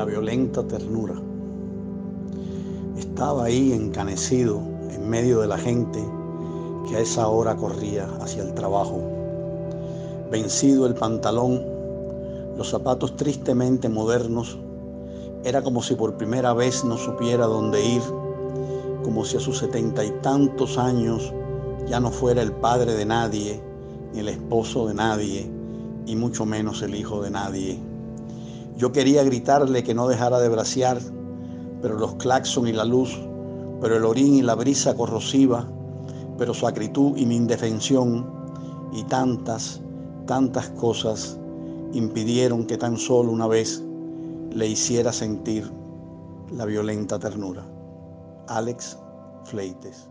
la 0.00 0.06
violenta 0.06 0.66
ternura. 0.66 1.14
Estaba 2.96 3.44
ahí 3.44 3.74
encanecido 3.74 4.62
en 4.90 5.10
medio 5.10 5.40
de 5.40 5.46
la 5.46 5.58
gente 5.58 6.02
que 6.88 6.96
a 6.96 7.00
esa 7.00 7.28
hora 7.28 7.54
corría 7.54 8.08
hacia 8.22 8.42
el 8.42 8.54
trabajo. 8.54 9.02
Vencido 10.30 10.86
el 10.86 10.94
pantalón, 10.94 11.62
los 12.56 12.70
zapatos 12.70 13.14
tristemente 13.16 13.90
modernos, 13.90 14.58
era 15.44 15.60
como 15.60 15.82
si 15.82 15.94
por 15.96 16.14
primera 16.14 16.54
vez 16.54 16.82
no 16.82 16.96
supiera 16.96 17.44
dónde 17.44 17.84
ir, 17.84 18.02
como 19.04 19.26
si 19.26 19.36
a 19.36 19.40
sus 19.40 19.58
setenta 19.58 20.02
y 20.02 20.12
tantos 20.22 20.78
años 20.78 21.30
ya 21.86 22.00
no 22.00 22.10
fuera 22.10 22.40
el 22.40 22.52
padre 22.52 22.94
de 22.94 23.04
nadie, 23.04 23.60
ni 24.14 24.20
el 24.20 24.30
esposo 24.30 24.88
de 24.88 24.94
nadie, 24.94 25.50
y 26.06 26.16
mucho 26.16 26.46
menos 26.46 26.80
el 26.80 26.94
hijo 26.94 27.20
de 27.20 27.30
nadie. 27.32 27.89
Yo 28.76 28.92
quería 28.92 29.22
gritarle 29.22 29.82
que 29.82 29.94
no 29.94 30.08
dejara 30.08 30.38
de 30.40 30.48
bracear, 30.48 30.98
pero 31.82 31.98
los 31.98 32.14
claxon 32.16 32.68
y 32.68 32.72
la 32.72 32.84
luz, 32.84 33.18
pero 33.80 33.96
el 33.96 34.04
orín 34.04 34.34
y 34.34 34.42
la 34.42 34.54
brisa 34.54 34.94
corrosiva, 34.94 35.68
pero 36.38 36.54
su 36.54 36.66
acritud 36.66 37.16
y 37.16 37.26
mi 37.26 37.36
indefensión, 37.36 38.26
y 38.92 39.04
tantas, 39.04 39.80
tantas 40.26 40.68
cosas 40.70 41.38
impidieron 41.92 42.66
que 42.66 42.78
tan 42.78 42.96
solo 42.96 43.30
una 43.30 43.46
vez 43.46 43.82
le 44.52 44.66
hiciera 44.66 45.12
sentir 45.12 45.70
la 46.52 46.64
violenta 46.64 47.18
ternura. 47.18 47.64
Alex 48.48 48.98
Fleites. 49.44 50.08